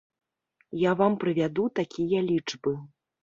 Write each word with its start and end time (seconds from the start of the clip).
Я 0.83 0.91
вам 1.01 1.17
прывяду 1.25 1.67
такія 1.81 2.19
лічбы. 2.31 2.73